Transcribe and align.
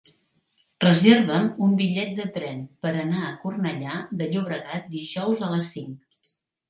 Reserva'm 0.83 1.43
un 1.65 1.75
bitllet 1.81 2.15
de 2.19 2.25
tren 2.37 2.63
per 2.85 2.93
anar 3.03 3.21
a 3.27 3.35
Cornellà 3.43 3.99
de 4.23 4.31
Llobregat 4.33 4.89
dijous 4.97 5.45
a 5.47 5.53
les 5.55 5.69
cinc. 5.77 6.25